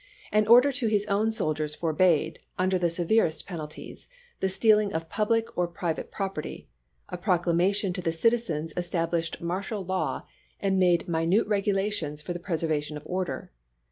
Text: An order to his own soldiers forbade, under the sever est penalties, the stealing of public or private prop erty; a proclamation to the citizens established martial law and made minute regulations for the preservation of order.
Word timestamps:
An 0.31 0.47
order 0.47 0.71
to 0.71 0.87
his 0.87 1.05
own 1.05 1.29
soldiers 1.29 1.75
forbade, 1.75 2.39
under 2.57 2.79
the 2.79 2.89
sever 2.89 3.23
est 3.27 3.45
penalties, 3.47 4.07
the 4.39 4.49
stealing 4.49 4.91
of 4.93 5.09
public 5.09 5.55
or 5.55 5.67
private 5.67 6.09
prop 6.09 6.37
erty; 6.37 6.65
a 7.09 7.19
proclamation 7.19 7.93
to 7.93 8.01
the 8.01 8.11
citizens 8.11 8.73
established 8.75 9.41
martial 9.41 9.85
law 9.85 10.23
and 10.59 10.79
made 10.79 11.07
minute 11.07 11.45
regulations 11.45 12.19
for 12.19 12.33
the 12.33 12.39
preservation 12.39 12.97
of 12.97 13.03
order. 13.05 13.51